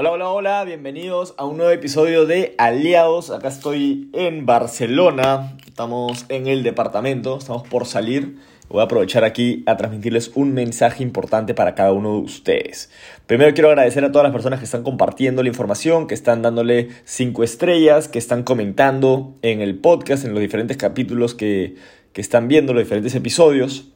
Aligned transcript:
Hola, 0.00 0.12
hola, 0.12 0.28
hola, 0.28 0.64
bienvenidos 0.64 1.34
a 1.38 1.44
un 1.44 1.56
nuevo 1.56 1.72
episodio 1.72 2.24
de 2.24 2.54
Aliados. 2.56 3.30
Acá 3.30 3.48
estoy 3.48 4.08
en 4.12 4.46
Barcelona, 4.46 5.56
estamos 5.66 6.24
en 6.28 6.46
el 6.46 6.62
departamento, 6.62 7.36
estamos 7.36 7.66
por 7.66 7.84
salir. 7.84 8.36
Voy 8.68 8.80
a 8.80 8.84
aprovechar 8.84 9.24
aquí 9.24 9.64
a 9.66 9.76
transmitirles 9.76 10.30
un 10.36 10.54
mensaje 10.54 11.02
importante 11.02 11.52
para 11.52 11.74
cada 11.74 11.90
uno 11.90 12.12
de 12.12 12.20
ustedes. 12.20 12.92
Primero 13.26 13.52
quiero 13.54 13.70
agradecer 13.70 14.04
a 14.04 14.12
todas 14.12 14.22
las 14.22 14.32
personas 14.32 14.60
que 14.60 14.66
están 14.66 14.84
compartiendo 14.84 15.42
la 15.42 15.48
información, 15.48 16.06
que 16.06 16.14
están 16.14 16.42
dándole 16.42 16.90
cinco 17.04 17.42
estrellas, 17.42 18.06
que 18.06 18.20
están 18.20 18.44
comentando 18.44 19.34
en 19.42 19.60
el 19.60 19.80
podcast, 19.80 20.24
en 20.24 20.30
los 20.30 20.40
diferentes 20.40 20.76
capítulos 20.76 21.34
que, 21.34 21.74
que 22.12 22.20
están 22.20 22.46
viendo, 22.46 22.72
los 22.72 22.84
diferentes 22.84 23.16
episodios. 23.16 23.88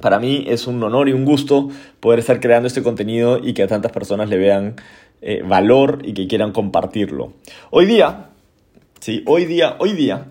Para 0.00 0.18
mí 0.18 0.44
es 0.46 0.66
un 0.66 0.82
honor 0.82 1.08
y 1.08 1.12
un 1.12 1.24
gusto 1.24 1.70
poder 2.00 2.18
estar 2.18 2.38
creando 2.40 2.66
este 2.66 2.82
contenido 2.82 3.38
y 3.42 3.54
que 3.54 3.62
a 3.62 3.66
tantas 3.66 3.92
personas 3.92 4.28
le 4.28 4.36
vean 4.36 4.76
eh, 5.20 5.42
valor 5.42 6.00
y 6.04 6.14
que 6.14 6.26
quieran 6.26 6.52
compartirlo. 6.52 7.32
Hoy 7.70 7.86
día, 7.86 8.30
sí, 9.00 9.22
hoy 9.26 9.44
día, 9.44 9.76
hoy 9.78 9.92
día, 9.92 10.26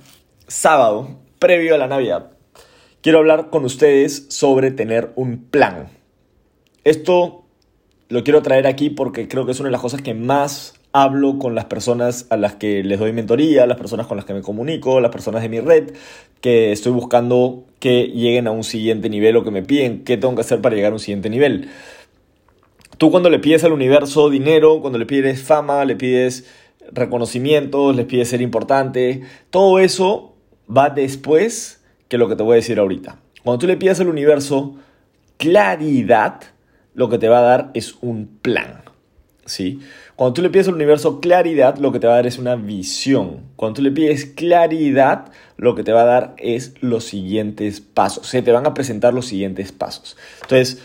sábado, 0.48 1.10
previo 1.40 1.76
a 1.76 1.78
la 1.78 1.88
Navidad, 1.88 2.32
quiero 3.02 3.20
hablar 3.20 3.50
con 3.50 3.66
ustedes 3.66 4.28
sobre 4.30 4.72
tener 4.72 5.12
un 5.16 5.46
plan. 5.46 5.90
Esto 6.84 7.46
lo 8.10 8.24
quiero 8.24 8.42
traer 8.42 8.68
aquí 8.68 8.90
porque 8.90 9.28
creo 9.28 9.46
que 9.46 9.52
es 9.52 9.60
una 9.60 9.68
de 9.68 9.74
las 9.74 9.82
cosas 9.82 10.02
que 10.02 10.14
más 10.14 10.74
hablo 10.96 11.40
con 11.40 11.56
las 11.56 11.66
personas 11.66 12.26
a 12.30 12.38
las 12.38 12.56
que 12.56 12.82
les 12.82 13.00
doy 13.00 13.12
mentoría, 13.12 13.66
las 13.66 13.78
personas 13.78 14.08
con 14.08 14.16
las 14.16 14.26
que 14.26 14.34
me 14.34 14.42
comunico, 14.42 15.02
las 15.02 15.12
personas 15.12 15.42
de 15.42 15.50
mi 15.50 15.60
red, 15.60 15.92
que 16.40 16.72
estoy 16.72 16.94
buscando 16.94 17.66
que 17.80 18.04
lleguen 18.06 18.48
a 18.48 18.52
un 18.52 18.64
siguiente 18.64 19.10
nivel 19.10 19.36
o 19.36 19.44
que 19.44 19.52
me 19.52 19.62
piden 19.62 20.06
qué 20.06 20.16
tengo 20.16 20.36
que 20.36 20.42
hacer 20.42 20.62
para 20.62 20.74
llegar 20.74 20.94
a 20.94 20.96
un 20.96 21.00
siguiente 21.00 21.30
nivel. 21.30 21.70
Tú 22.98 23.12
cuando 23.12 23.30
le 23.30 23.40
pides 23.40 23.64
al 23.64 23.74
universo 23.74 24.30
dinero, 24.30 24.80
cuando 24.82 25.00
le 25.00 25.06
pides 25.06 25.42
fama, 25.42 25.84
le 25.86 25.96
pides 25.96 26.46
reconocimientos, 26.92 27.96
le 27.96 28.06
pides 28.06 28.30
ser 28.30 28.42
importante, 28.42 29.24
todo 29.50 29.80
eso 29.80 30.36
va 30.76 30.90
después 30.90 31.84
que 32.08 32.18
lo 32.18 32.30
que 32.30 32.36
te 32.36 32.44
voy 32.44 32.54
a 32.54 32.56
decir 32.56 32.80
ahorita. 32.80 33.20
Cuando 33.44 33.60
tú 33.60 33.68
le 33.68 33.78
pides 33.78 34.00
al 34.00 34.08
universo 34.08 34.76
claridad, 35.38 36.42
lo 36.94 37.10
que 37.10 37.18
te 37.18 37.30
va 37.30 37.40
a 37.40 37.44
dar 37.44 37.72
es 37.74 37.96
un 38.02 38.40
plan. 38.42 38.84
¿Sí? 39.46 39.80
Cuando 40.16 40.34
tú 40.34 40.42
le 40.42 40.50
pides 40.50 40.68
al 40.68 40.74
universo 40.74 41.20
claridad, 41.20 41.78
lo 41.78 41.92
que 41.92 42.00
te 42.00 42.08
va 42.08 42.14
a 42.14 42.16
dar 42.16 42.28
es 42.28 42.40
una 42.40 42.56
visión. 42.56 43.42
Cuando 43.56 43.76
tú 43.76 43.82
le 43.84 43.92
pides 43.92 44.26
claridad, 44.26 45.32
lo 45.58 45.76
que 45.76 45.84
te 45.84 45.92
va 45.92 46.02
a 46.02 46.06
dar 46.06 46.36
es 46.38 46.74
los 46.82 47.04
siguientes 47.04 47.80
pasos. 47.82 48.26
Se 48.26 48.42
te 48.42 48.52
van 48.52 48.66
a 48.66 48.74
presentar 48.74 49.14
los 49.14 49.28
siguientes 49.28 49.72
pasos. 49.72 50.18
Entonces, 50.42 50.82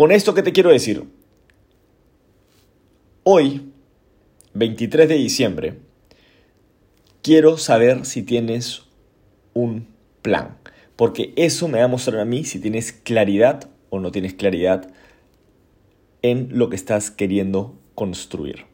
con 0.00 0.12
esto, 0.12 0.32
¿qué 0.32 0.42
te 0.42 0.52
quiero 0.52 0.70
decir? 0.70 1.04
Hoy, 3.22 3.70
23 4.54 5.06
de 5.06 5.14
diciembre, 5.16 5.74
quiero 7.20 7.58
saber 7.58 8.06
si 8.06 8.22
tienes 8.22 8.84
un 9.52 9.88
plan, 10.22 10.56
porque 10.96 11.34
eso 11.36 11.68
me 11.68 11.80
va 11.80 11.84
a 11.84 11.88
mostrar 11.88 12.18
a 12.18 12.24
mí 12.24 12.44
si 12.44 12.58
tienes 12.58 12.92
claridad 12.92 13.68
o 13.90 14.00
no 14.00 14.10
tienes 14.10 14.32
claridad 14.32 14.90
en 16.22 16.48
lo 16.50 16.70
que 16.70 16.76
estás 16.76 17.10
queriendo 17.10 17.78
construir. 17.94 18.69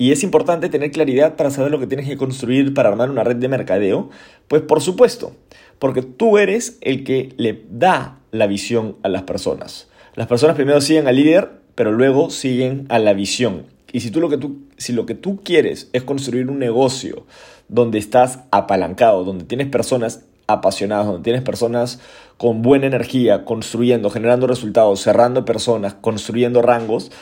Y 0.00 0.12
es 0.12 0.22
importante 0.22 0.70
tener 0.70 0.92
claridad 0.92 1.36
para 1.36 1.50
saber 1.50 1.70
lo 1.70 1.78
que 1.78 1.86
tienes 1.86 2.08
que 2.08 2.16
construir 2.16 2.72
para 2.72 2.88
armar 2.88 3.10
una 3.10 3.22
red 3.22 3.36
de 3.36 3.48
mercadeo. 3.48 4.08
Pues 4.48 4.62
por 4.62 4.80
supuesto, 4.80 5.36
porque 5.78 6.00
tú 6.00 6.38
eres 6.38 6.78
el 6.80 7.04
que 7.04 7.34
le 7.36 7.64
da 7.68 8.18
la 8.30 8.46
visión 8.46 8.96
a 9.02 9.10
las 9.10 9.24
personas. 9.24 9.88
Las 10.14 10.26
personas 10.26 10.56
primero 10.56 10.80
siguen 10.80 11.06
al 11.06 11.16
líder, 11.16 11.50
pero 11.74 11.92
luego 11.92 12.30
siguen 12.30 12.86
a 12.88 12.98
la 12.98 13.12
visión. 13.12 13.66
Y 13.92 14.00
si, 14.00 14.10
tú 14.10 14.22
lo 14.22 14.30
que 14.30 14.38
tú, 14.38 14.62
si 14.78 14.94
lo 14.94 15.04
que 15.04 15.14
tú 15.14 15.42
quieres 15.44 15.90
es 15.92 16.02
construir 16.02 16.48
un 16.48 16.58
negocio 16.58 17.26
donde 17.68 17.98
estás 17.98 18.38
apalancado, 18.52 19.24
donde 19.24 19.44
tienes 19.44 19.66
personas 19.66 20.24
apasionadas, 20.46 21.08
donde 21.08 21.24
tienes 21.24 21.42
personas 21.42 22.00
con 22.38 22.62
buena 22.62 22.86
energía, 22.86 23.44
construyendo, 23.44 24.08
generando 24.08 24.46
resultados, 24.46 25.02
cerrando 25.02 25.44
personas, 25.44 25.92
construyendo 25.92 26.62
rangos, 26.62 27.12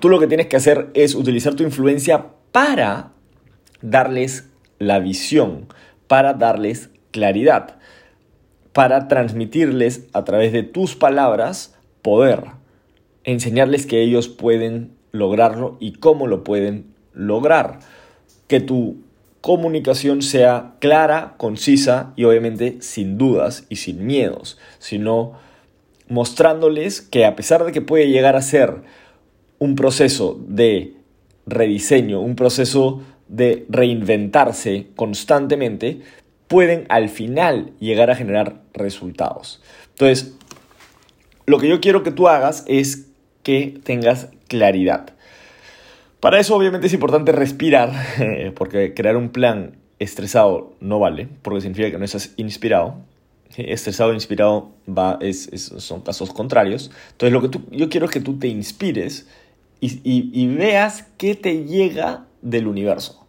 tú 0.00 0.08
lo 0.08 0.18
que 0.20 0.26
tienes 0.26 0.46
que 0.46 0.56
hacer 0.56 0.90
es 0.94 1.14
utilizar 1.14 1.54
tu 1.54 1.62
influencia 1.62 2.26
para 2.52 3.12
darles 3.82 4.48
la 4.78 4.98
visión, 4.98 5.66
para 6.06 6.34
darles 6.34 6.90
claridad 7.10 7.78
para 8.74 9.06
transmitirles 9.06 10.08
a 10.12 10.24
través 10.24 10.52
de 10.52 10.64
tus 10.64 10.96
palabras 10.96 11.76
poder, 12.02 12.42
enseñarles 13.22 13.86
que 13.86 14.02
ellos 14.02 14.28
pueden 14.28 14.90
lograrlo 15.12 15.76
y 15.78 15.92
cómo 15.92 16.26
lo 16.26 16.42
pueden 16.42 16.92
lograr. 17.12 17.78
Que 18.48 18.58
tu 18.58 18.96
comunicación 19.40 20.22
sea 20.22 20.74
clara, 20.80 21.34
concisa 21.36 22.12
y 22.16 22.24
obviamente 22.24 22.78
sin 22.80 23.16
dudas 23.16 23.64
y 23.68 23.76
sin 23.76 24.04
miedos, 24.06 24.58
sino 24.80 25.34
mostrándoles 26.08 27.00
que 27.00 27.26
a 27.26 27.36
pesar 27.36 27.64
de 27.64 27.70
que 27.70 27.80
puede 27.80 28.08
llegar 28.08 28.34
a 28.34 28.42
ser 28.42 28.82
un 29.64 29.76
proceso 29.76 30.38
de 30.46 30.94
rediseño, 31.46 32.20
un 32.20 32.36
proceso 32.36 33.02
de 33.28 33.64
reinventarse 33.70 34.88
constantemente, 34.94 36.00
pueden 36.48 36.84
al 36.90 37.08
final 37.08 37.72
llegar 37.80 38.10
a 38.10 38.14
generar 38.14 38.60
resultados. 38.74 39.62
Entonces, 39.90 40.34
lo 41.46 41.58
que 41.58 41.68
yo 41.68 41.80
quiero 41.80 42.02
que 42.02 42.10
tú 42.10 42.28
hagas 42.28 42.64
es 42.68 43.08
que 43.42 43.80
tengas 43.82 44.28
claridad. 44.48 45.14
Para 46.20 46.38
eso 46.38 46.54
obviamente 46.54 46.86
es 46.86 46.92
importante 46.92 47.32
respirar, 47.32 47.90
porque 48.54 48.92
crear 48.92 49.16
un 49.16 49.30
plan 49.30 49.76
estresado 49.98 50.74
no 50.80 50.98
vale, 50.98 51.26
porque 51.40 51.62
significa 51.62 51.90
que 51.90 51.98
no 51.98 52.04
estás 52.04 52.34
inspirado. 52.36 52.96
Estresado 53.56 54.10
e 54.10 54.14
inspirado 54.14 54.72
va, 54.86 55.16
es, 55.20 55.48
son 55.78 56.02
casos 56.02 56.32
contrarios. 56.32 56.90
Entonces 57.12 57.32
lo 57.32 57.40
que 57.40 57.48
tú, 57.48 57.62
yo 57.70 57.88
quiero 57.88 58.06
es 58.06 58.12
que 58.12 58.20
tú 58.20 58.38
te 58.38 58.48
inspires 58.48 59.28
y, 59.86 60.30
y 60.32 60.46
veas 60.48 61.08
qué 61.16 61.34
te 61.34 61.64
llega 61.64 62.26
del 62.42 62.66
universo. 62.68 63.24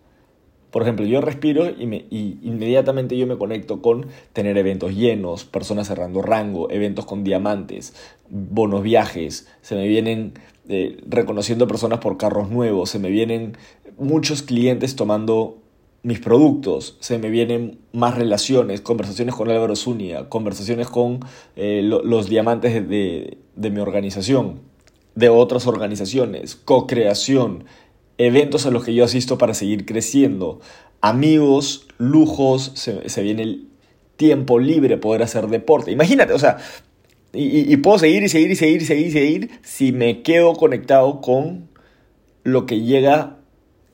Por 0.76 0.82
ejemplo, 0.82 1.06
yo 1.06 1.22
respiro 1.22 1.70
y, 1.70 1.86
me, 1.86 2.06
inmediatamente 2.10 3.16
yo 3.16 3.26
me 3.28 3.38
conecto 3.38 3.82
con 3.82 4.08
tener 4.34 4.58
eventos 4.58 4.94
llenos, 4.94 5.46
personas 5.46 5.88
cerrando 5.88 6.22
rango, 6.22 6.70
eventos 6.70 7.06
con 7.06 7.24
diamantes, 7.24 7.96
bonos 8.30 8.84
viajes, 8.84 9.48
se 9.62 9.76
me 9.76 9.88
vienen 9.88 10.34
eh, 10.68 10.98
reconociendo 11.08 11.66
personas 11.66 12.00
por 12.00 12.18
carros 12.18 12.50
nuevos, 12.50 12.90
se 12.90 13.00
me 13.00 13.10
vienen 13.10 13.56
muchos 13.98 14.42
clientes 14.42 14.98
tomando 14.98 15.60
mis 16.04 16.20
productos, 16.20 16.98
se 17.00 17.20
me 17.20 17.30
vienen 17.30 17.80
más 17.94 18.18
relaciones, 18.18 18.82
conversaciones 18.82 19.34
con 19.34 19.50
Álvaro 19.50 19.78
Zúñiga, 19.78 20.28
conversaciones 20.28 20.88
con 20.90 21.22
eh, 21.56 21.84
los 21.84 22.28
diamantes 22.28 22.74
de, 22.90 23.38
de 23.56 23.70
mi 23.70 23.80
organización, 23.80 24.60
de 25.16 25.30
otras 25.30 25.66
organizaciones, 25.66 26.56
co-creación, 26.56 27.66
eventos 28.18 28.66
a 28.66 28.72
los 28.72 28.84
que 28.84 28.94
yo 28.94 29.04
asisto 29.06 29.38
para 29.38 29.54
seguir 29.54 29.86
creciendo, 29.86 30.60
amigos, 31.02 31.88
lujos, 31.98 32.72
se, 32.76 33.22
viene 33.22 33.44
el 33.44 33.68
tiempo 34.18 34.60
libre, 34.60 34.98
poder 34.98 35.24
hacer 35.24 35.48
deporte. 35.48 35.92
Imagínate, 35.92 36.34
o 36.34 36.40
sea, 36.40 36.58
y, 37.34 37.76
puedo 37.78 38.00
seguir 38.00 38.24
y 38.24 38.30
seguir 38.30 38.52
y 38.52 38.56
seguir 38.56 38.82
y 38.82 38.86
seguir 38.86 39.08
y 39.08 39.12
seguir 39.12 39.52
si 39.62 39.92
me 39.92 40.22
quedo 40.22 40.54
conectado 40.54 41.20
con 41.22 41.70
lo 42.44 42.66
que 42.66 42.82
llega 42.82 43.38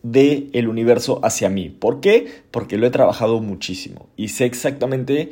del 0.04 0.50
el 0.54 0.68
universo 0.68 1.20
hacia 1.24 1.50
mí. 1.50 1.70
¿Por 1.70 2.02
qué? 2.02 2.28
Porque 2.52 2.78
lo 2.78 2.86
he 2.86 2.92
trabajado 2.92 3.40
muchísimo 3.40 4.10
y 4.16 4.30
sé 4.30 4.46
exactamente 4.46 5.32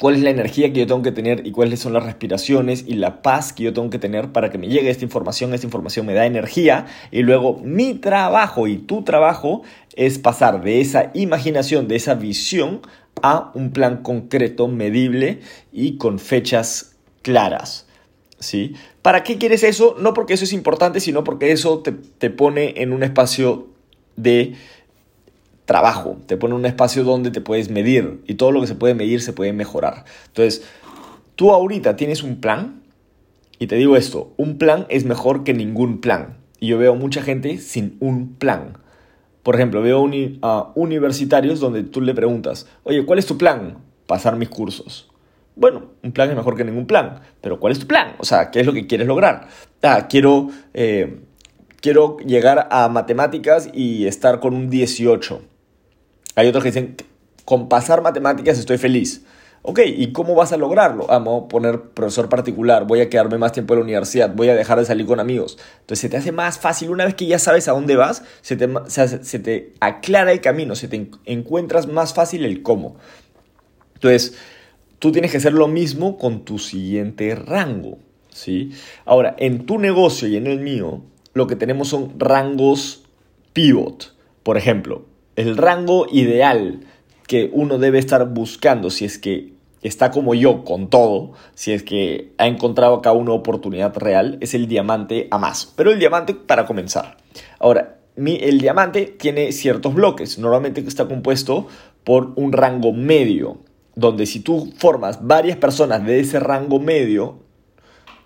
cuál 0.00 0.16
es 0.16 0.22
la 0.22 0.30
energía 0.30 0.72
que 0.72 0.80
yo 0.80 0.86
tengo 0.86 1.02
que 1.02 1.12
tener 1.12 1.46
y 1.46 1.52
cuáles 1.52 1.80
son 1.80 1.92
las 1.92 2.04
respiraciones 2.04 2.84
y 2.86 2.94
la 2.94 3.22
paz 3.22 3.52
que 3.52 3.64
yo 3.64 3.72
tengo 3.72 3.90
que 3.90 3.98
tener 3.98 4.32
para 4.32 4.50
que 4.50 4.58
me 4.58 4.68
llegue 4.68 4.90
esta 4.90 5.04
información. 5.04 5.54
Esta 5.54 5.66
información 5.66 6.06
me 6.06 6.14
da 6.14 6.26
energía 6.26 6.86
y 7.10 7.22
luego 7.22 7.60
mi 7.62 7.94
trabajo 7.94 8.66
y 8.66 8.78
tu 8.78 9.02
trabajo 9.02 9.62
es 9.94 10.18
pasar 10.18 10.62
de 10.62 10.80
esa 10.80 11.10
imaginación, 11.14 11.88
de 11.88 11.96
esa 11.96 12.14
visión 12.14 12.80
a 13.22 13.50
un 13.54 13.70
plan 13.70 14.02
concreto, 14.02 14.68
medible 14.68 15.40
y 15.72 15.96
con 15.96 16.18
fechas 16.18 16.96
claras. 17.22 17.86
¿Sí? 18.38 18.74
¿Para 19.00 19.24
qué 19.24 19.38
quieres 19.38 19.62
eso? 19.62 19.96
No 19.98 20.12
porque 20.12 20.34
eso 20.34 20.44
es 20.44 20.52
importante, 20.52 21.00
sino 21.00 21.24
porque 21.24 21.52
eso 21.52 21.78
te, 21.78 21.92
te 21.92 22.28
pone 22.28 22.74
en 22.82 22.92
un 22.92 23.02
espacio 23.02 23.68
de 24.16 24.54
trabajo, 25.66 26.16
te 26.26 26.36
pone 26.36 26.54
un 26.54 26.64
espacio 26.64 27.04
donde 27.04 27.30
te 27.30 27.40
puedes 27.40 27.70
medir 27.70 28.22
y 28.26 28.34
todo 28.34 28.52
lo 28.52 28.60
que 28.62 28.68
se 28.68 28.74
puede 28.74 28.94
medir 28.94 29.20
se 29.20 29.32
puede 29.32 29.52
mejorar. 29.52 30.04
Entonces, 30.28 30.64
tú 31.34 31.52
ahorita 31.52 31.96
tienes 31.96 32.22
un 32.22 32.40
plan 32.40 32.82
y 33.58 33.66
te 33.66 33.76
digo 33.76 33.96
esto, 33.96 34.32
un 34.36 34.58
plan 34.58 34.86
es 34.88 35.04
mejor 35.04 35.44
que 35.44 35.54
ningún 35.54 36.00
plan. 36.00 36.38
Y 36.60 36.68
yo 36.68 36.78
veo 36.78 36.94
mucha 36.94 37.22
gente 37.22 37.58
sin 37.58 37.96
un 38.00 38.34
plan. 38.34 38.78
Por 39.42 39.54
ejemplo, 39.54 39.82
veo 39.82 40.02
universitarios 40.74 41.60
donde 41.60 41.82
tú 41.82 42.00
le 42.00 42.14
preguntas, 42.14 42.66
oye, 42.84 43.04
¿cuál 43.04 43.18
es 43.18 43.26
tu 43.26 43.36
plan? 43.36 43.78
Pasar 44.06 44.36
mis 44.36 44.48
cursos. 44.48 45.10
Bueno, 45.54 45.86
un 46.02 46.12
plan 46.12 46.28
es 46.28 46.36
mejor 46.36 46.56
que 46.56 46.64
ningún 46.64 46.86
plan, 46.86 47.20
pero 47.40 47.58
¿cuál 47.58 47.72
es 47.72 47.78
tu 47.78 47.86
plan? 47.86 48.14
O 48.18 48.24
sea, 48.24 48.50
¿qué 48.50 48.60
es 48.60 48.66
lo 48.66 48.72
que 48.72 48.86
quieres 48.86 49.06
lograr? 49.06 49.48
Ah, 49.82 50.06
quiero, 50.08 50.48
eh, 50.74 51.20
quiero 51.80 52.18
llegar 52.18 52.68
a 52.70 52.88
matemáticas 52.88 53.70
y 53.72 54.06
estar 54.06 54.40
con 54.40 54.54
un 54.54 54.68
18. 54.68 55.40
Hay 56.36 56.46
otros 56.46 56.62
que 56.62 56.70
dicen, 56.70 56.96
con 57.44 57.68
pasar 57.68 58.02
matemáticas 58.02 58.58
estoy 58.58 58.78
feliz. 58.78 59.24
Ok, 59.62 59.80
¿y 59.84 60.12
cómo 60.12 60.36
vas 60.36 60.52
a 60.52 60.56
lograrlo? 60.56 61.06
Ah, 61.10 61.16
a 61.16 61.48
poner 61.48 61.80
profesor 61.80 62.28
particular, 62.28 62.86
voy 62.86 63.00
a 63.00 63.10
quedarme 63.10 63.36
más 63.36 63.50
tiempo 63.50 63.74
en 63.74 63.80
la 63.80 63.84
universidad, 63.84 64.32
voy 64.32 64.48
a 64.48 64.54
dejar 64.54 64.78
de 64.78 64.84
salir 64.84 65.06
con 65.06 65.18
amigos. 65.18 65.58
Entonces 65.80 65.98
se 65.98 66.08
te 66.08 66.16
hace 66.16 66.30
más 66.30 66.60
fácil, 66.60 66.90
una 66.90 67.04
vez 67.04 67.16
que 67.16 67.26
ya 67.26 67.40
sabes 67.40 67.66
a 67.66 67.72
dónde 67.72 67.96
vas, 67.96 68.22
se 68.42 68.54
te, 68.56 68.68
se 68.88 69.38
te 69.40 69.74
aclara 69.80 70.30
el 70.30 70.40
camino, 70.40 70.76
se 70.76 70.86
te 70.86 71.10
encuentras 71.24 71.88
más 71.88 72.14
fácil 72.14 72.44
el 72.44 72.62
cómo. 72.62 72.96
Entonces, 73.94 74.36
tú 75.00 75.10
tienes 75.10 75.32
que 75.32 75.38
hacer 75.38 75.52
lo 75.52 75.66
mismo 75.66 76.16
con 76.16 76.44
tu 76.44 76.60
siguiente 76.60 77.34
rango. 77.34 77.98
¿sí? 78.30 78.70
Ahora, 79.04 79.34
en 79.38 79.66
tu 79.66 79.78
negocio 79.78 80.28
y 80.28 80.36
en 80.36 80.46
el 80.46 80.60
mío, 80.60 81.02
lo 81.32 81.46
que 81.46 81.56
tenemos 81.56 81.88
son 81.88 82.20
rangos 82.20 83.04
pivot. 83.52 84.14
Por 84.42 84.56
ejemplo, 84.56 85.06
el 85.36 85.56
rango 85.56 86.06
ideal 86.10 86.80
que 87.26 87.50
uno 87.52 87.78
debe 87.78 87.98
estar 87.98 88.28
buscando 88.28 88.90
si 88.90 89.04
es 89.04 89.18
que 89.18 89.52
está 89.82 90.10
como 90.10 90.34
yo 90.34 90.64
con 90.64 90.88
todo, 90.88 91.32
si 91.54 91.72
es 91.72 91.82
que 91.82 92.32
ha 92.38 92.46
encontrado 92.46 92.94
acá 92.96 93.12
una 93.12 93.32
oportunidad 93.32 93.96
real, 93.96 94.38
es 94.40 94.54
el 94.54 94.66
diamante 94.66 95.28
a 95.30 95.38
más. 95.38 95.72
Pero 95.76 95.92
el 95.92 95.98
diamante 95.98 96.34
para 96.34 96.66
comenzar. 96.66 97.18
Ahora, 97.58 97.98
el 98.16 98.60
diamante 98.60 99.04
tiene 99.06 99.52
ciertos 99.52 99.94
bloques, 99.94 100.38
normalmente 100.38 100.80
está 100.80 101.06
compuesto 101.06 101.68
por 102.02 102.32
un 102.36 102.52
rango 102.52 102.92
medio, 102.92 103.58
donde 103.94 104.26
si 104.26 104.40
tú 104.40 104.72
formas 104.76 105.26
varias 105.26 105.58
personas 105.58 106.04
de 106.04 106.20
ese 106.20 106.40
rango 106.40 106.80
medio, 106.80 107.38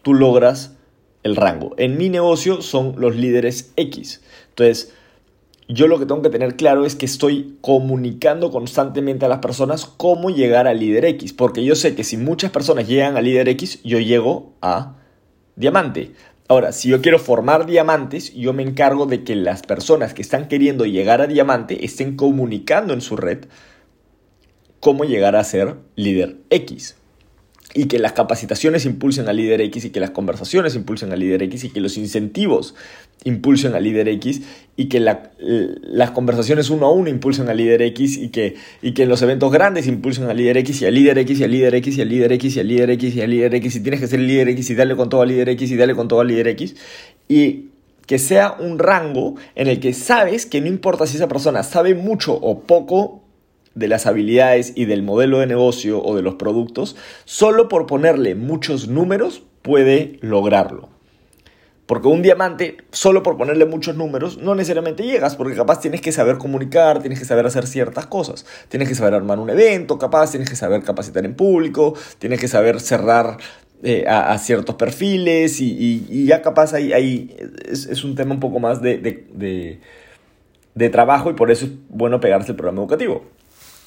tú 0.03 0.15
logras 0.15 0.77
el 1.23 1.37
rango. 1.37 1.75
En 1.77 1.99
mi 1.99 2.09
negocio 2.09 2.63
son 2.63 2.95
los 2.99 3.17
líderes 3.17 3.73
X. 3.77 4.23
Entonces, 4.51 4.95
yo 5.73 5.87
lo 5.87 5.99
que 5.99 6.07
tengo 6.07 6.23
que 6.23 6.31
tener 6.31 6.57
claro 6.57 6.85
es 6.85 6.97
que 6.97 7.07
estoy 7.07 7.57
comunicando 7.61 8.51
constantemente 8.51 9.27
a 9.27 9.29
las 9.29 9.39
personas 9.39 9.87
cómo 9.87 10.31
llegar 10.31 10.67
al 10.67 10.81
líder 10.81 11.05
X, 11.05 11.33
porque 11.33 11.65
yo 11.65 11.77
sé 11.77 11.95
que 11.95 12.05
si 12.05 12.17
muchas 12.17 12.51
personas 12.51 12.89
llegan 12.89 13.17
al 13.17 13.25
líder 13.25 13.49
X, 13.51 13.81
yo 13.83 13.99
llego 14.01 14.55
a 14.61 14.97
diamante. 15.57 16.13
Ahora, 16.49 16.73
si 16.73 16.89
yo 16.89 17.01
quiero 17.01 17.21
formar 17.21 17.67
diamantes, 17.67 18.35
yo 18.35 18.53
me 18.53 18.65
encargo 18.65 19.07
de 19.07 19.23
que 19.23 19.37
las 19.37 19.63
personas 19.63 20.15
que 20.15 20.23
están 20.23 20.49
queriendo 20.49 20.85
llegar 20.85 21.21
a 21.21 21.29
diamante 21.29 21.85
estén 21.85 22.17
comunicando 22.17 22.93
en 22.93 23.01
su 23.01 23.17
red 23.17 23.45
cómo 24.81 25.05
llegar 25.05 25.37
a 25.37 25.45
ser 25.45 25.77
líder 25.95 26.39
X 26.51 26.97
y 27.73 27.87
que 27.87 27.99
las 27.99 28.13
capacitaciones 28.13 28.85
impulsen 28.85 29.29
al 29.29 29.37
líder 29.37 29.61
X 29.61 29.85
y 29.85 29.91
que 29.91 30.01
las 30.01 30.11
conversaciones 30.11 30.75
impulsen 30.75 31.13
al 31.13 31.21
líder 31.21 31.43
X 31.45 31.65
y 31.65 31.71
que 31.71 31.81
los 31.81 31.97
incentivos 31.97 32.75
impulsen 33.25 33.75
al 33.75 33.85
líder 33.85 34.09
X 34.09 34.43
y 34.77 34.87
que 34.87 34.99
las 34.99 36.11
conversaciones 36.11 36.71
uno 36.71 36.87
a 36.87 36.93
uno 36.93 37.09
impulsen 37.09 37.49
al 37.49 37.57
líder 37.57 37.83
X 37.83 38.17
y 38.17 38.31
que, 38.31 38.57
y 38.83 38.93
que 38.93 39.07
los 39.07 39.23
eventos 39.23 39.53
grandes 39.53 39.87
impulsen 39.87 40.25
al 40.25 40.37
líder 40.37 40.57
X 40.59 40.83
y 40.83 40.87
al 40.87 40.95
líder 40.95 41.19
X 41.19 41.39
y 41.39 41.45
al 41.45 41.51
líder 41.51 41.75
X 41.77 41.99
y 41.99 42.01
al 42.01 42.09
líder 42.09 42.33
X 42.33 42.57
y 42.57 42.61
al 42.61 42.69
líder 42.69 42.91
X 42.91 43.15
y 43.15 43.21
al 43.21 43.31
líder 43.31 43.55
X 43.55 43.77
y 43.77 43.81
tienes 43.81 44.01
que 44.01 44.07
ser 44.09 44.21
el 44.21 44.27
líder 44.27 44.49
X 44.49 44.71
y 44.71 44.75
darle 44.75 44.97
con 44.97 45.09
todo 45.09 45.23
al 45.23 45.29
líder 45.29 45.51
X 45.51 45.71
y 45.71 45.77
darle 45.77 45.95
con 45.95 46.09
todo 46.09 46.21
al 46.21 46.29
líder 46.29 46.49
X 46.49 46.75
y 47.29 47.67
que 48.07 48.19
sea 48.19 48.57
un 48.59 48.81
rango 48.81 49.37
en 49.55 49.69
el 49.69 49.79
que 49.79 49.93
sabes 49.93 50.45
que 50.45 50.61
no 50.61 50.67
importa 50.67 51.07
si 51.07 51.17
esa 51.17 51.29
persona 51.29 51.63
sabe 51.63 51.95
mucho 51.95 52.35
o 52.35 52.59
poco 52.59 53.23
de 53.75 53.89
las 53.89 54.07
habilidades 54.07 54.73
y 54.75 54.85
del 54.85 55.03
modelo 55.03 55.39
de 55.39 55.47
negocio 55.47 56.03
o 56.03 56.17
de 56.17 56.23
los 56.23 56.35
productos, 56.35 56.97
solo 57.25 57.69
por 57.69 57.87
ponerle 57.87 58.35
muchos 58.35 58.89
números 58.89 59.43
puede 59.63 60.19
lograrlo. 60.21 60.89
Porque 61.87 62.07
un 62.07 62.23
diamante, 62.23 62.77
solo 62.93 63.25
por 63.25 63.37
ponerle 63.37 63.67
muchos 63.67 63.97
números, 63.97 64.39
no 64.39 64.55
necesariamente 64.55 65.03
llegas, 65.03 65.35
porque 65.35 65.57
capaz 65.57 65.81
tienes 65.81 66.01
que 66.01 66.13
saber 66.13 66.39
comunicar, 66.39 67.01
tienes 67.01 67.19
que 67.19 67.25
saber 67.25 67.47
hacer 67.47 67.67
ciertas 67.67 68.07
cosas. 68.07 68.47
Tienes 68.69 68.89
que 68.89 68.95
saber 68.95 69.13
armar 69.13 69.41
un 69.41 69.51
evento, 69.51 69.99
capaz, 69.99 70.31
tienes 70.31 70.49
que 70.49 70.55
saber 70.55 70.85
capacitar 70.85 71.25
en 71.25 71.35
público, 71.35 71.95
tienes 72.21 72.39
que 72.39 72.47
saber 72.47 72.79
cerrar 72.79 73.39
eh, 73.83 74.05
a, 74.07 74.39
ciertos 74.39 74.77
perfiles 74.77 75.61
y, 75.61 76.27
ya 76.27 76.43
capaz 76.43 76.75
ahí, 76.75 76.93
ahí 76.93 77.35
es, 77.69 78.05
un 78.05 78.15
tema 78.15 78.35
un 78.35 78.41
poco 78.41 78.61
más 78.61 78.81
de, 78.81 78.99
de, 78.99 79.81
de 80.75 80.91
trabajo 80.91 81.29
y 81.31 81.35
por 81.35 81.51
eso 81.51 81.65
es 81.65 81.73
bueno 81.89 82.21
pegarse 82.21 82.53
el 82.53 82.57
programa 82.57 82.83
educativo. 82.83 83.25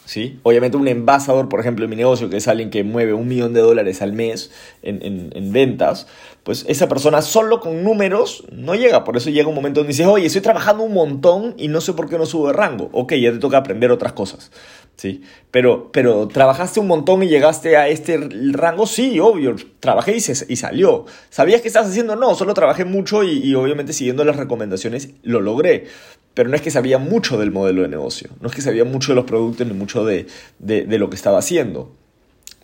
¿Sí? 0.05 0.39
Obviamente 0.43 0.77
un 0.77 0.87
envasador, 0.87 1.49
por 1.49 1.59
ejemplo, 1.59 1.85
en 1.85 1.89
mi 1.89 1.95
negocio, 1.95 2.29
que 2.29 2.37
es 2.37 2.47
alguien 2.47 2.69
que 2.69 2.83
mueve 2.83 3.13
un 3.13 3.27
millón 3.27 3.53
de 3.53 3.61
dólares 3.61 4.01
al 4.01 4.13
mes 4.13 4.51
en, 4.81 5.51
ventas, 5.53 6.07
pues 6.43 6.65
esa 6.67 6.89
persona 6.89 7.21
solo 7.21 7.59
con 7.59 7.83
números 7.83 8.43
no 8.51 8.75
llega. 8.75 9.03
Por 9.03 9.17
eso 9.17 9.29
llega 9.29 9.47
un 9.47 9.55
momento 9.55 9.79
donde 9.79 9.93
dices, 9.93 10.07
oye, 10.07 10.25
estoy 10.25 10.41
trabajando 10.41 10.83
un 10.83 10.93
montón 10.93 11.53
y 11.57 11.67
no 11.67 11.81
sé 11.81 11.93
por 11.93 12.09
qué 12.09 12.17
no 12.17 12.25
subo 12.25 12.47
de 12.47 12.53
rango. 12.53 12.89
Ok, 12.91 13.13
ya 13.13 13.31
te 13.31 13.39
toca 13.39 13.57
aprender 13.57 13.91
otras 13.91 14.13
cosas. 14.13 14.51
¿Sí? 14.95 15.21
Pero, 15.51 15.91
pero 15.91 16.27
trabajaste 16.27 16.79
un 16.79 16.87
montón 16.87 17.23
y 17.23 17.27
llegaste 17.27 17.77
a 17.77 17.87
este 17.87 18.17
rango, 18.51 18.85
sí, 18.85 19.19
obvio, 19.19 19.55
trabajé 19.79 20.13
y, 20.13 20.17
y 20.17 20.55
salió. 20.55 21.05
¿Sabías 21.29 21.61
qué 21.61 21.67
estás 21.67 21.87
haciendo? 21.87 22.15
No, 22.15 22.35
solo 22.35 22.53
trabajé 22.53 22.85
mucho 22.85 23.23
y, 23.23 23.39
y 23.39 23.55
obviamente 23.55 23.93
siguiendo 23.93 24.23
las 24.23 24.35
recomendaciones 24.35 25.09
lo 25.23 25.41
logré 25.41 25.87
pero 26.33 26.49
no 26.49 26.55
es 26.55 26.61
que 26.61 26.71
sabía 26.71 26.97
mucho 26.97 27.37
del 27.37 27.51
modelo 27.51 27.83
de 27.83 27.87
negocio, 27.87 28.29
no 28.41 28.47
es 28.47 28.55
que 28.55 28.61
sabía 28.61 28.85
mucho 28.85 29.11
de 29.11 29.15
los 29.15 29.25
productos 29.25 29.67
ni 29.67 29.73
mucho 29.73 30.03
de, 30.05 30.27
lo 30.59 31.09
que 31.09 31.15
estaba 31.15 31.37
haciendo, 31.39 31.91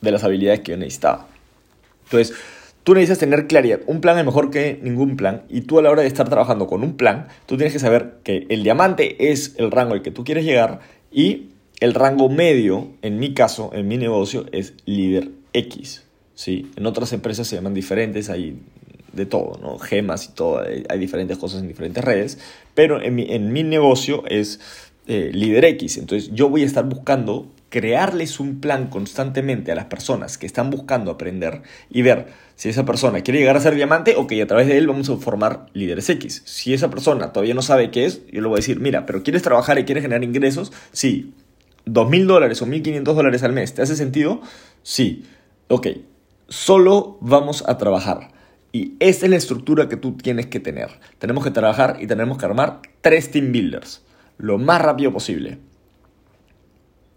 de 0.02 0.12
las 0.12 0.24
habilidades 0.24 0.62
que 0.62 0.72
yo 0.72 0.78
necesitaba. 0.78 1.28
Entonces, 2.06 2.36
tú 2.84 2.96
necesitas 2.96 3.20
tener 3.20 3.48
claridad. 3.48 3.82
Un 3.86 4.02
plan 4.02 4.18
es 4.18 4.26
mejor 4.26 4.50
que 4.50 4.80
ningún 4.82 5.18
plan 5.18 5.44
y 5.50 5.62
tú 5.62 5.78
a 5.78 5.84
la 5.84 5.92
hora 5.92 6.02
de 6.02 6.08
estar 6.08 6.28
trabajando 6.28 6.66
con 6.66 6.84
un 6.84 6.98
plan, 6.98 7.28
tú 7.46 7.58
tienes 7.58 7.74
que 7.74 7.80
saber 7.80 8.16
que 8.24 8.48
el 8.50 8.64
diamante 8.64 9.32
es 9.32 9.54
el 9.58 9.70
rango 9.70 9.94
al 9.94 10.02
que 10.02 10.12
tú 10.12 10.24
quieres 10.24 10.46
llegar 10.46 10.80
y 11.12 11.50
el 11.80 11.94
rango 11.94 12.30
medio, 12.30 12.90
en 13.02 13.20
mi 13.20 13.34
caso, 13.34 13.72
en 13.74 13.88
mi 13.88 13.98
negocio, 13.98 14.46
es 14.52 14.74
líder 14.86 15.30
X. 15.54 16.04
¿sí? 16.36 16.72
En 16.76 16.86
otras 16.86 17.14
empresas 17.14 17.48
se 17.48 17.56
llaman 17.56 17.74
diferentes, 17.74 18.30
hay 18.30 18.60
de 19.14 19.26
todo, 19.26 19.60
¿no? 19.62 19.80
Gemas 19.80 20.26
y 20.26 20.34
todo, 20.34 20.62
hay, 20.62 21.00
diferentes 21.00 21.38
cosas 21.38 21.62
en 21.62 21.68
diferentes 21.68 22.04
redes, 22.04 22.38
pero 22.76 23.02
en 23.02 23.16
mi, 23.16 23.26
en 23.30 23.52
mi 23.52 23.64
negocio 23.64 24.24
es 24.28 24.60
eh, 25.08 25.32
líder 25.34 25.66
X, 25.66 25.98
entonces 25.98 26.30
yo 26.32 26.48
voy 26.48 26.62
a 26.62 26.66
estar 26.66 26.86
buscando 26.86 27.48
crearles 27.70 28.40
un 28.40 28.60
plan 28.60 28.88
constantemente 28.88 29.72
a 29.72 29.76
las 29.76 29.86
personas 29.86 30.38
que 30.38 30.46
están 30.46 30.70
buscando 30.70 31.12
aprender 31.12 31.62
y 31.90 32.02
ver 32.02 32.28
si 32.56 32.70
esa 32.70 32.86
persona 32.86 33.22
quiere 33.22 33.40
llegar 33.40 33.56
a 33.56 33.62
ser 33.62 33.76
diamante, 33.76 34.16
ok, 34.16 34.34
a 34.44 34.48
través 34.48 34.68
de 34.68 34.78
él 34.78 34.88
vamos 34.88 35.10
a 35.10 35.18
formar 35.18 35.68
líderes 35.74 36.10
X. 36.10 36.42
Si 36.46 36.74
esa 36.74 36.90
persona 36.90 37.32
todavía 37.32 37.54
no 37.54 37.62
sabe 37.62 37.92
qué 37.92 38.06
es, 38.06 38.26
yo 38.28 38.42
le 38.42 38.48
voy 38.48 38.56
a 38.56 38.62
decir, 38.62 38.80
mira, 38.80 39.06
pero 39.06 39.24
¿quieres 39.24 39.44
trabajar 39.44 39.80
y 39.80 39.86
quieres 39.86 40.04
generar 40.04 40.24
ingresos? 40.24 40.72
Sí. 40.92 41.34
¿2 41.94 42.10
mil 42.10 42.28
dólares 42.28 42.62
o 42.62 42.66
1.500 42.66 43.04
dólares 43.04 43.44
al 43.44 43.54
mes? 43.54 43.74
¿Te 43.74 43.82
hace 43.82 43.96
sentido? 43.96 44.42
Sí. 44.84 45.26
Ok, 45.68 45.88
solo 46.48 47.18
vamos 47.22 47.64
a 47.68 47.78
trabajar 47.78 48.32
y 48.72 48.96
esa 49.00 49.26
es 49.26 49.30
la 49.30 49.38
estructura 49.38 49.90
que 49.90 49.98
tú 49.98 50.14
tienes 50.18 50.48
que 50.48 50.60
tener. 50.60 50.90
Tenemos 51.18 51.44
que 51.44 51.52
trabajar 51.52 51.98
y 52.00 52.08
tenemos 52.08 52.38
que 52.38 52.46
armar 52.46 52.82
tres 53.02 53.32
team 53.32 53.52
builders 53.52 54.04
lo 54.40 54.58
más 54.58 54.82
rápido 54.82 55.14
posible. 55.14 55.60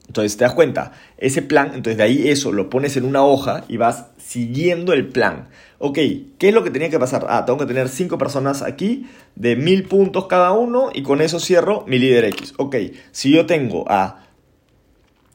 Entonces 0.09 0.37
te 0.37 0.45
das 0.45 0.52
cuenta, 0.52 0.93
ese 1.17 1.41
plan, 1.41 1.69
entonces 1.69 1.97
de 1.97 2.02
ahí 2.02 2.29
eso 2.29 2.52
lo 2.52 2.69
pones 2.69 2.97
en 2.99 3.05
una 3.05 3.25
hoja 3.25 3.64
y 3.69 3.79
vas 3.79 4.09
siguiendo 4.19 4.93
el 4.93 5.09
plan. 5.09 5.49
Ok, 5.79 5.95
¿qué 6.38 6.49
es 6.49 6.55
lo 6.55 6.64
que 6.64 6.71
tenía 6.71 6.91
que 6.91 6.99
pasar? 6.99 7.25
Ah, 7.31 7.45
tengo 7.47 7.59
que 7.59 7.67
tener 7.67 7.88
cinco 7.88 8.19
personas 8.19 8.61
aquí 8.61 9.07
de 9.37 9.57
mil 9.57 9.85
puntos 9.85 10.26
cada 10.26 10.52
uno 10.52 10.91
y 10.93 11.02
con 11.02 11.23
eso 11.23 11.41
cierro 11.41 11.85
mi 11.87 11.99
líder 11.99 12.26
X. 12.26 12.52
Ok, 12.59 12.76
si 13.12 13.31
yo 13.31 13.47
tengo 13.47 13.85
a, 13.88 14.26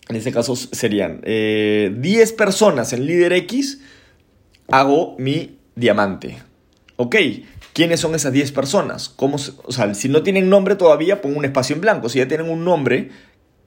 en 0.10 0.16
este 0.16 0.32
caso 0.32 0.56
serían 0.56 1.22
10 1.22 1.26
eh, 1.26 2.34
personas 2.38 2.94
en 2.94 3.06
líder 3.06 3.34
X, 3.34 3.82
hago 4.70 5.16
mi 5.18 5.60
diamante. 5.76 6.38
Ok, 6.96 7.16
¿quiénes 7.74 8.00
son 8.00 8.16
esas 8.16 8.34
10 8.34 8.52
personas? 8.52 9.10
¿Cómo, 9.10 9.38
o 9.64 9.72
sea, 9.72 9.94
si 9.94 10.10
no 10.10 10.24
tienen 10.24 10.50
nombre 10.50 10.76
todavía, 10.76 11.22
pongo 11.22 11.38
un 11.38 11.46
espacio 11.46 11.76
en 11.76 11.82
blanco. 11.82 12.10
Si 12.10 12.20
ya 12.20 12.28
tienen 12.28 12.50
un 12.50 12.64
nombre 12.64 13.10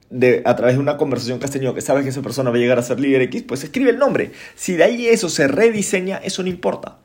de, 0.09 0.41
a 0.45 0.55
través 0.55 0.75
de 0.75 0.81
una 0.81 0.97
conversación 0.97 1.39
que 1.39 1.45
has 1.45 1.51
tenido 1.51 1.73
que 1.73 1.81
sabes 1.81 2.03
que 2.03 2.09
esa 2.09 2.21
persona 2.21 2.49
va 2.49 2.57
a 2.57 2.59
llegar 2.59 2.77
a 2.77 2.83
ser 2.83 2.99
líder 2.99 3.21
X, 3.23 3.43
pues 3.47 3.63
escribe 3.63 3.91
el 3.91 3.97
nombre. 3.97 4.31
Si 4.55 4.73
de 4.73 4.83
ahí 4.83 5.07
eso 5.07 5.29
se 5.29 5.47
rediseña, 5.47 6.17
eso 6.17 6.43
no 6.43 6.49
importa. 6.49 6.99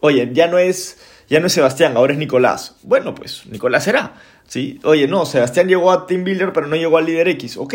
Oye, 0.00 0.30
ya 0.32 0.48
no 0.48 0.58
es, 0.58 0.98
ya 1.32 1.40
no 1.40 1.46
es 1.46 1.54
Sebastián, 1.54 1.96
ahora 1.96 2.12
es 2.12 2.18
Nicolás. 2.18 2.74
Bueno, 2.82 3.14
pues 3.14 3.46
Nicolás 3.46 3.84
será. 3.84 4.16
¿sí? 4.48 4.78
Oye, 4.84 5.08
no, 5.08 5.24
Sebastián 5.24 5.66
llegó 5.66 5.90
a 5.90 6.06
Team 6.06 6.24
Builder, 6.24 6.52
pero 6.52 6.66
no 6.66 6.76
llegó 6.76 6.98
al 6.98 7.06
líder 7.06 7.26
X. 7.28 7.56
Ok, 7.56 7.74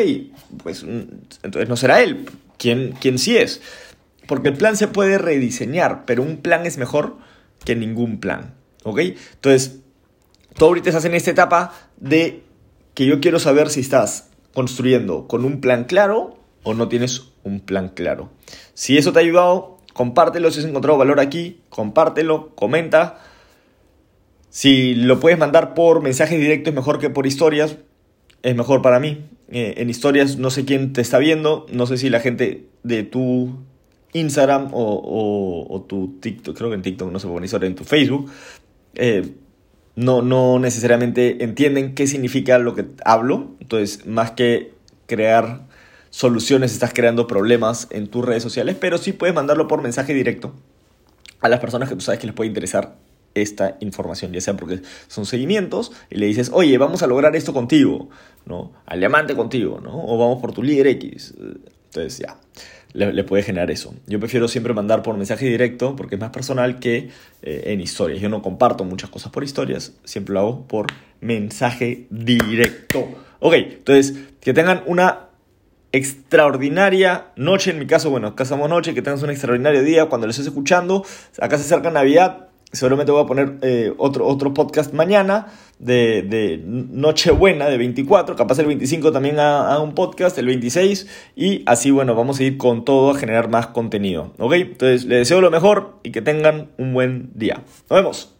pues 0.61 0.83
mm, 0.83 1.01
entonces 1.41 1.67
no 1.67 1.75
será 1.75 2.03
él. 2.03 2.27
¿Quién, 2.59 2.93
quién 3.01 3.17
sí 3.17 3.35
es? 3.35 3.63
Porque 4.27 4.49
el 4.49 4.57
plan 4.57 4.77
se 4.77 4.87
puede 4.87 5.17
rediseñar, 5.17 6.05
pero 6.05 6.21
un 6.21 6.37
plan 6.37 6.67
es 6.67 6.77
mejor 6.77 7.17
que 7.65 7.75
ningún 7.75 8.19
plan. 8.19 8.53
¿Ok? 8.83 8.99
Entonces, 8.99 9.79
tú 10.55 10.65
ahorita 10.65 10.89
estás 10.89 11.05
en 11.05 11.15
esta 11.15 11.31
etapa 11.31 11.73
de 11.97 12.43
que 12.93 13.07
yo 13.07 13.19
quiero 13.19 13.39
saber 13.39 13.71
si 13.71 13.79
estás 13.79 14.29
construyendo 14.53 15.27
con 15.27 15.45
un 15.45 15.61
plan 15.61 15.85
claro 15.85 16.37
o 16.61 16.75
no 16.75 16.89
tienes 16.89 17.23
un 17.43 17.59
plan 17.59 17.89
claro. 17.89 18.29
Si 18.75 18.99
eso 18.99 19.11
te 19.13 19.17
ha 19.17 19.23
ayudado, 19.23 19.79
compártelo. 19.93 20.51
Si 20.51 20.59
has 20.59 20.65
encontrado 20.65 20.99
valor 20.99 21.19
aquí, 21.19 21.61
compártelo, 21.69 22.55
comenta. 22.55 23.23
Si 24.57 24.95
lo 24.95 25.19
puedes 25.19 25.37
mandar 25.37 25.75
por 25.75 26.01
mensajes 26.01 26.39
directos, 26.39 26.73
mejor 26.73 26.97
que 26.97 27.11
por 27.11 27.27
historias. 27.27 27.77
Es 28.41 28.55
mejor 28.55 28.81
para 28.81 28.99
mí. 28.99 29.29
Eh, 29.49 29.75
en 29.77 29.91
historias 29.91 30.39
no 30.39 30.49
sé 30.49 30.65
quién 30.65 30.93
te 30.93 31.01
está 31.01 31.19
viendo. 31.19 31.67
No 31.71 31.85
sé 31.85 31.99
si 31.99 32.09
la 32.09 32.21
gente 32.21 32.65
de 32.81 33.03
tu 33.03 33.59
Instagram 34.13 34.69
o, 34.73 35.85
tu 35.87 36.17
TikTok, 36.21 36.57
creo 36.57 36.69
que 36.71 36.75
en 36.75 36.81
TikTok 36.81 37.11
no 37.11 37.19
se 37.19 37.27
pone 37.27 37.45
historia, 37.45 37.67
en 37.67 37.75
tu 37.75 37.83
Facebook. 37.83 38.31
Eh, 38.95 39.29
no, 39.95 40.23
no 40.23 40.57
necesariamente 40.57 41.43
entienden 41.43 41.93
qué 41.93 42.07
significa 42.07 42.57
lo 42.57 42.73
que 42.73 42.85
hablo. 43.05 43.51
Entonces, 43.59 44.07
más 44.07 44.31
que 44.31 44.73
crear 45.05 45.67
soluciones, 46.09 46.73
estás 46.73 46.93
creando 46.95 47.27
problemas 47.27 47.89
en 47.91 48.07
tus 48.07 48.25
redes 48.25 48.41
sociales, 48.41 48.75
pero 48.79 48.97
sí 48.97 49.13
puedes 49.13 49.35
mandarlo 49.35 49.67
por 49.67 49.83
mensaje 49.83 50.15
directo 50.15 50.55
a 51.41 51.47
las 51.47 51.59
personas 51.59 51.89
que 51.89 51.93
tú 51.93 52.01
sabes 52.01 52.19
que 52.19 52.25
les 52.25 52.35
puede 52.35 52.47
interesar 52.47 52.95
esta 53.41 53.77
información, 53.79 54.33
ya 54.33 54.41
sea 54.41 54.55
porque 54.55 54.81
son 55.07 55.25
seguimientos 55.25 55.91
y 56.09 56.15
le 56.15 56.27
dices, 56.27 56.51
oye, 56.53 56.77
vamos 56.77 57.03
a 57.03 57.07
lograr 57.07 57.35
esto 57.35 57.53
contigo, 57.53 58.09
¿no? 58.45 58.71
Al 58.85 58.99
diamante 58.99 59.35
contigo, 59.35 59.79
¿no? 59.81 59.91
O 59.93 60.17
vamos 60.17 60.39
por 60.41 60.53
tu 60.53 60.63
líder 60.63 60.87
X. 60.87 61.33
Entonces, 61.37 62.19
ya, 62.19 62.37
le, 62.93 63.23
puede 63.23 63.43
generar 63.43 63.69
eso. 63.71 63.93
Yo 64.07 64.19
prefiero 64.19 64.47
siempre 64.47 64.73
mandar 64.73 65.03
por 65.03 65.15
mensaje 65.17 65.45
directo 65.45 65.95
porque 65.95 66.15
es 66.15 66.21
más 66.21 66.31
personal 66.31 66.79
que 66.79 67.09
eh, 67.41 67.63
en 67.65 67.81
historias. 67.81 68.21
Yo 68.21 68.29
no 68.29 68.41
comparto 68.41 68.83
muchas 68.83 69.09
cosas 69.09 69.31
por 69.31 69.43
historias, 69.43 69.93
siempre 70.03 70.33
lo 70.33 70.39
hago 70.39 70.67
por 70.67 70.87
mensaje 71.21 72.07
directo. 72.09 73.07
Ok, 73.39 73.53
entonces, 73.53 74.15
que 74.39 74.53
tengan 74.53 74.83
una 74.87 75.27
extraordinaria 75.91 77.27
noche, 77.35 77.71
en 77.71 77.79
mi 77.79 77.87
caso, 77.87 78.09
bueno, 78.09 78.35
casamos 78.35 78.69
noche, 78.69 78.93
que 78.93 79.01
tengas 79.01 79.23
un 79.23 79.29
extraordinario 79.29 79.83
día 79.83 80.07
cuando 80.07 80.27
lo 80.27 80.31
estés 80.31 80.47
escuchando. 80.47 81.05
Acá 81.39 81.57
se 81.57 81.63
acerca 81.63 81.91
Navidad, 81.91 82.46
seguramente 82.71 83.11
voy 83.11 83.23
a 83.23 83.25
poner 83.25 83.57
eh, 83.61 83.93
otro, 83.97 84.27
otro 84.27 84.53
podcast 84.53 84.93
mañana 84.93 85.47
de, 85.79 86.21
de, 86.23 86.61
Nochebuena 86.65 87.67
de 87.67 87.77
24, 87.77 88.35
capaz 88.35 88.59
el 88.59 88.67
25 88.67 89.11
también 89.11 89.39
haga 89.39 89.79
un 89.79 89.93
podcast, 89.93 90.37
el 90.37 90.47
26, 90.47 91.07
y 91.35 91.63
así, 91.65 91.91
bueno, 91.91 92.15
vamos 92.15 92.39
a 92.39 92.43
ir 92.43 92.57
con 92.57 92.83
todo 92.83 93.11
a 93.11 93.17
generar 93.17 93.49
más 93.49 93.67
contenido, 93.67 94.33
¿ok? 94.37 94.53
Entonces, 94.53 95.05
les 95.05 95.19
deseo 95.19 95.41
lo 95.41 95.51
mejor 95.51 95.99
y 96.03 96.11
que 96.11 96.21
tengan 96.21 96.69
un 96.77 96.93
buen 96.93 97.31
día. 97.35 97.63
Nos 97.89 97.99
vemos. 97.99 98.36